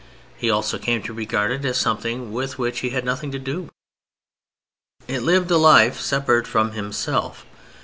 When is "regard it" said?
1.13-1.63